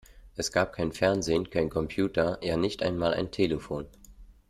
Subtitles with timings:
[0.35, 3.85] Es gab kein Fernsehen, keinen Computer, ja, nicht mal ein Telefon!